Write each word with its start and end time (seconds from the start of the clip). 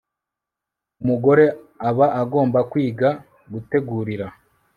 umugore 1.01 1.45
aba 1.89 2.07
agomba 2.21 2.59
kwiga 2.71 3.09
gutegurira 3.51 4.27